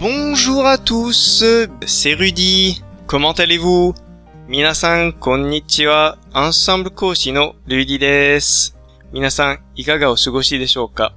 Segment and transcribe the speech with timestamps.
[0.00, 1.44] Bonjour à tous,
[1.86, 2.82] c'est Rudy.
[3.06, 3.94] Comment allez-vous
[4.48, 6.18] 皆さん、こんにちは。
[6.32, 8.76] アンサンブル講師のルディです。
[9.12, 11.14] 皆さん、いかがお過ごしでしょうか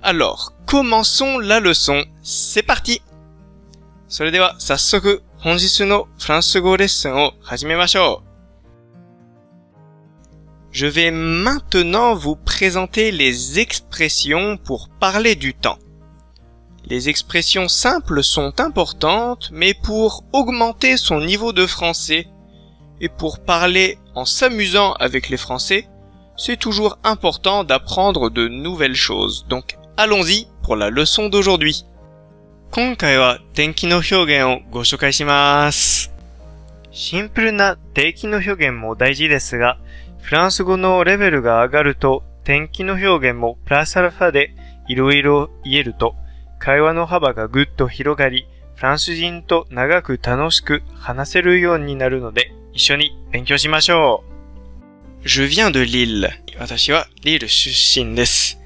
[0.00, 2.06] Alors, commençons la leçon.
[2.22, 3.02] C'est parti!
[4.08, 8.28] それでは、早速、本日のフランス語レッスンを始めましょう。
[10.72, 15.78] Je vais maintenant vous présenter les expressions pour parler du temps.
[16.84, 22.28] Les expressions simples sont importantes, mais pour augmenter son niveau de français
[23.00, 25.88] et pour parler en s'amusant avec les Français,
[26.36, 29.46] c'est toujours important d'apprendre de nouvelles choses.
[29.48, 31.84] Donc, allons-y pour la leçon d'aujourd'hui.
[32.70, 36.12] 今回は天気の表現をご紹介します。
[36.90, 39.78] シンプルな定期の表現も大事ですが、
[40.20, 44.54] フランス語のレベルが上がると、天気の表現もプラスアルファで
[44.86, 46.14] いろいろ言えると、
[46.62, 54.24] 会話の幅がぐっと広がり、フランス人と長く楽しく話せるようになるので、一緒に勉強しましょ
[55.24, 55.26] う。
[55.26, 56.30] Je viens de Lille.
[56.58, 58.58] 私はリール出身です。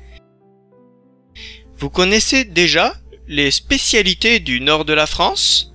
[1.78, 2.94] Vous connaissez déjà
[3.26, 5.72] les spécialités du nord de la France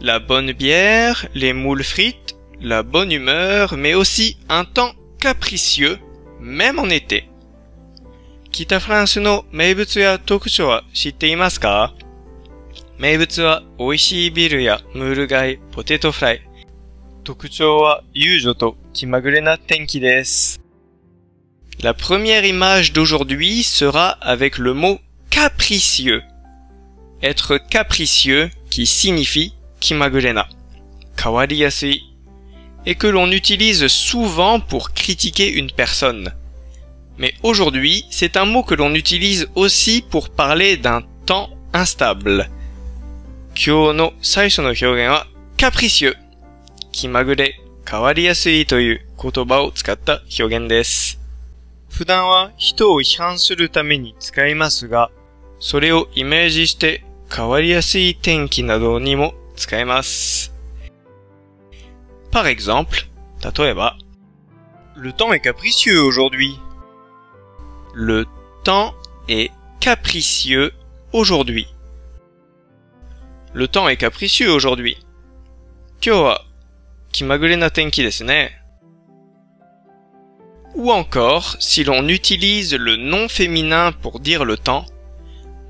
[0.00, 5.98] La bonne bière, les moules frites, la bonne humeur, mais aussi un temps capricieux,
[6.40, 7.28] même en été.
[8.56, 11.94] 北フランスの名物や特徴は知っていますか
[12.98, 16.42] 名物は美味しいビールやムール貝、ポテトフライ。
[17.24, 20.60] 特徴は遊女と気まぐれな天気です。
[21.80, 26.22] La première image d'aujourd'hui sera avec le mot capricieux.
[27.22, 30.48] Être capricieux qui signifie kimagurena,
[31.16, 32.04] kawariyasui,
[32.86, 36.32] et que l'on utilise souvent pour critiquer une personne.
[37.18, 42.48] Mais aujourd'hui, c'est un mot que l'on utilise aussi pour parler d'un temps instable.
[43.54, 46.14] Kyo no saisho no hyōgen wa capricieux.
[46.90, 51.20] Kimagure, kawariyasui という言葉を使った表現です。
[51.90, 55.10] 普段は人を批判するために使いますが、
[55.60, 60.52] それをイメージして変わりやすい天気などにも使えます。
[62.30, 63.06] Par exemple,
[63.42, 63.96] 例えば、
[64.96, 66.58] Le temps est capricieux aujourd'hui.
[67.99, 68.27] Le
[68.63, 68.93] temps
[69.27, 69.49] est
[69.79, 70.71] capricieux
[71.13, 71.65] aujourd'hui.
[73.55, 74.97] Le temps est capricieux aujourd'hui.
[80.75, 84.85] Ou encore, si l'on utilise le nom féminin pour dire le temps,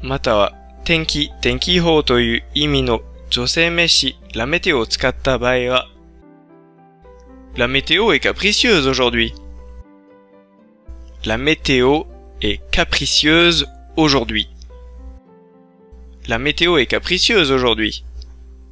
[0.04, 0.20] la
[4.46, 4.84] météo
[7.56, 9.34] La météo est capricieuse aujourd'hui.
[11.24, 11.38] La
[12.42, 14.48] est capricieuse aujourd'hui.
[16.28, 18.04] La météo est capricieuse aujourd'hui.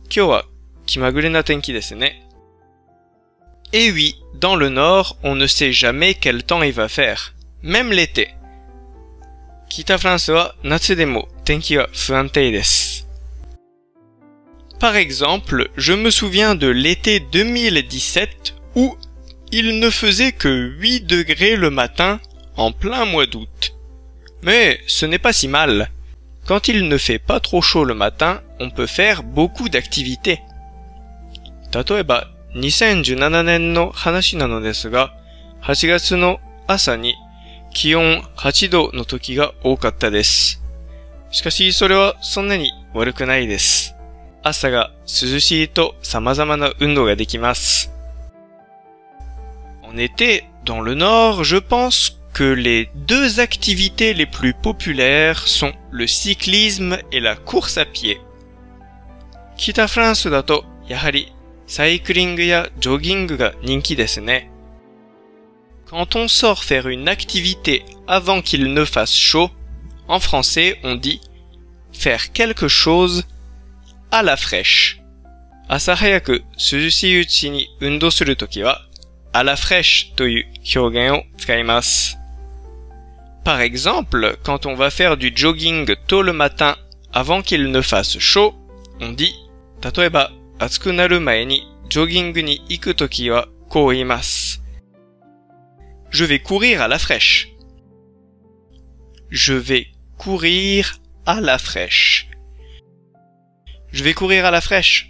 [0.10, 0.46] Kyowa,
[0.86, 2.10] kimagurena tenki desu ne.
[3.74, 7.34] Et oui, dans le nord, on ne sait jamais quel temps il va faire,
[7.64, 8.30] même l'été.
[9.70, 11.28] Kita France wa natsu demo.
[14.80, 18.98] Par exemple, je me souviens de l'été 2017 où
[19.52, 22.20] il ne faisait que 8 degrés le matin
[22.57, 23.75] en plein mois d'août.
[24.43, 25.91] Mais ce n'est pas si mal.
[26.47, 30.41] Quand il ne fait pas trop chaud le matin, on peut faire beaucoup d'activités.
[31.73, 35.15] 例えば、2017年の話なのですが、
[35.63, 37.15] 8月の朝に
[37.73, 40.61] 気温8度の時が多かったです。
[41.31, 43.95] しかし、それはそんなに悪くないです。
[44.43, 47.91] 朝が涼しいと様々な運動ができます。
[49.83, 56.07] En été, dans le nord, je pense que les deux activités les plus populaires sont le
[56.07, 58.21] cyclisme et la course à pied.
[59.57, 61.33] 北フランスだと、やはり、
[61.67, 64.51] サイクリングやジョギングが人気ですね。
[65.87, 69.51] Quand on sort faire une activité avant qu'il ne fasse chaud,
[70.09, 71.21] en français on dit
[71.93, 73.25] faire quelque chose
[74.11, 75.01] à la fraîche.
[75.69, 78.81] 朝早く涼しいうちに運動するときは、
[79.33, 80.47] à la fraîche という
[80.77, 82.19] 表現を使います。
[83.45, 86.77] Par exemple, quand on va faire du jogging tôt le matin
[87.13, 88.55] avant qu'il ne fasse chaud,
[89.01, 89.35] on dit
[89.83, 94.63] 例えば暑くなる前にジョギングに行くときはこう言います。
[96.11, 97.49] Je vais courir à la fraîche.
[99.31, 99.87] Je vais
[100.19, 102.29] courir à la fraîche.
[103.93, 105.07] Je vais courir à la fraîche.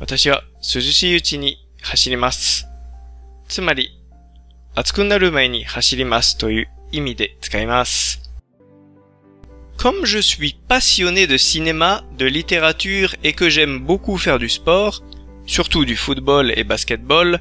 [0.00, 2.66] 私は涼しいうちに走ります。
[3.48, 3.90] つまり、
[4.74, 8.20] 暑くなる前に走りますという 意味で使います。
[9.76, 15.02] Comme je suis passionné de cinéma, de littérature et que j'aime beaucoup faire du sport,
[15.46, 17.40] surtout du football et basketball,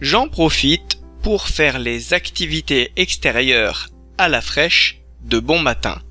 [0.00, 3.88] j'en profite pour faire les activités extérieures
[4.18, 6.02] à la fraîche de bon matin.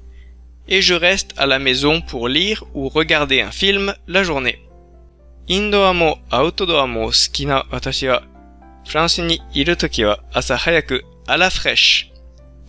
[0.67, 4.59] Et je reste à la maison pour lire ou regarder un film la journée.
[5.47, 8.23] インドアもアウトドアも好きな私は、
[8.87, 12.15] フランスにいるときは朝早くアラフレッシュ、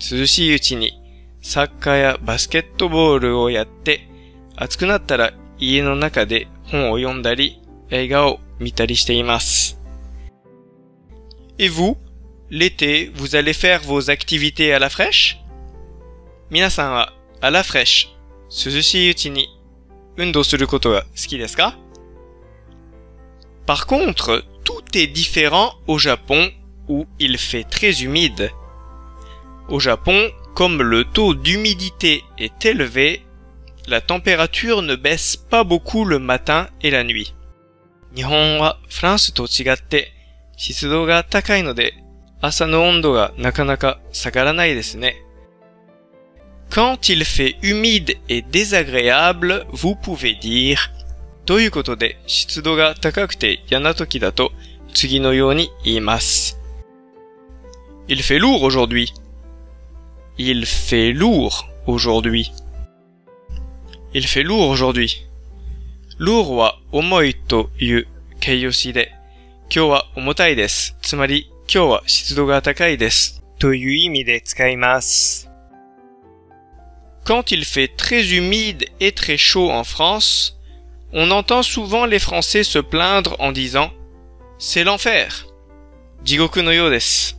[0.00, 1.00] 涼しいうちに
[1.42, 4.08] サッカーやバスケットボールをやって、
[4.56, 9.78] 暑くなったら家の中で本を読んだり、映画を見たりしています。
[11.58, 11.96] Et vous,
[12.50, 15.36] l'été, vous allez faire vos activités à la fraîche
[16.50, 19.48] 皆さんは、あらフレッシュ、涼しいうちに、
[20.16, 21.78] 運動することが好きですか
[23.66, 26.50] Par contre, tout est différent au Japon
[26.88, 28.50] où il fait très humide.
[29.71, 33.21] Au Japon, comme le taux d'humidité est élevé,
[33.87, 37.33] la température ne baisse pas beaucoup le matin et la nuit.
[46.69, 50.91] Quand il fait humide et désagréable, vous pouvez dire
[58.09, 59.13] Il fait lourd aujourd'hui.
[60.40, 62.52] Il fait lourd aujourd'hui.
[64.14, 65.26] Il fait lourd aujourd'hui.
[66.18, 68.06] Lourd wa omoi to yu
[68.40, 69.04] keiyoshi de,
[69.68, 70.92] kyou wa omotai desu.
[71.02, 73.40] Tsumari, kyou wa shitsudo ga takai desu.
[73.58, 75.46] To yu imi de tsukaimasu.
[77.24, 80.56] Quand il fait très humide et très chaud en France,
[81.12, 83.90] on entend souvent les Français se plaindre en disant
[84.58, 85.46] C'est l'enfer.
[86.24, 87.36] Jigoku no yo desu.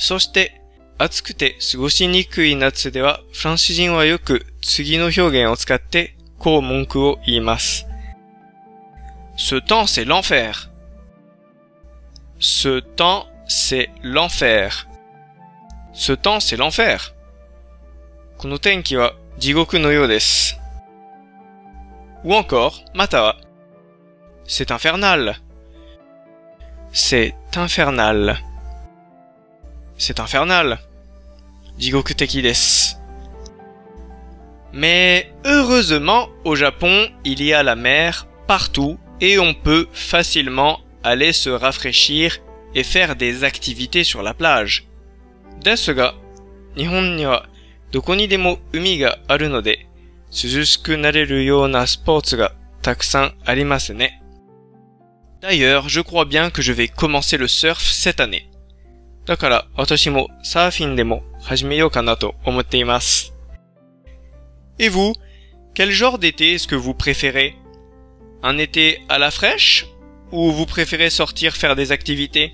[0.00, 0.62] そして、
[0.98, 7.86] 暑くて過ごしにくい夏では、フランス人はよく次の表現を使ってこう文句を言います。
[9.36, 10.68] Ce temps c'est l'enfer.
[12.38, 14.86] Ce temps c'est l'enfer.
[15.94, 16.98] Ce temps c'est l'enfer.
[18.36, 20.58] この天気は地獄のようです。
[22.24, 23.36] Ou encore, mata
[24.46, 25.36] C'est infernal.
[26.92, 28.36] C'est infernal.
[29.97, 30.79] C'est infernal.
[34.73, 41.33] Mais heureusement, au Japon, il y a la mer partout et on peut facilement aller
[41.33, 42.39] se rafraîchir
[42.73, 44.87] et faire des activités sur la plage.
[55.41, 58.49] D'ailleurs, je crois bien que je vais commencer le surf cette année.
[59.25, 63.33] だから私もサーフィンでも始めようかなと思っています。
[64.77, 65.13] Et vous,
[65.73, 67.55] quel genre d'été est-ce que vous préférez?
[68.41, 69.87] Un été à la fraîche
[70.31, 72.53] ou vous préférez sortir faire des activités?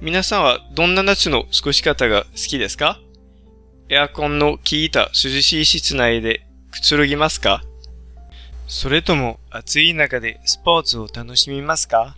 [0.00, 3.00] 皆さんはどんな夏の過ごし方が好きですか
[3.88, 7.62] エアコンの効いた涼しい室内でくつろぎますか
[8.66, 12.16] それとも暑い中でスポーツを楽しみますか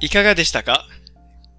[0.00, 0.84] いかがでしたか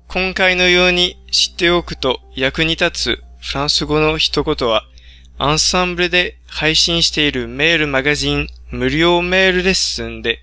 [0.10, 4.84] 今回のように知っておくと役に立つフランス語の一言は、
[5.38, 10.40] アンサンブルで配信しているメールマガジン無料メールレッスンで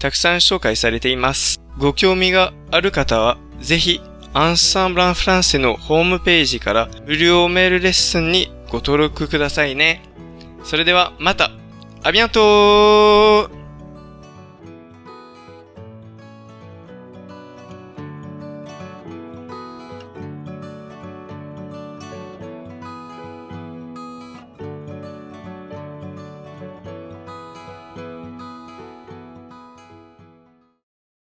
[0.00, 1.60] たくさん紹介されています。
[1.78, 4.00] ご興味がある方は、ぜひ、
[4.34, 10.02] アンサンブランフランセのホームページから無料メールレッスンにご登録くださいね。
[10.64, 11.52] それではまた、
[12.02, 13.65] アビアントー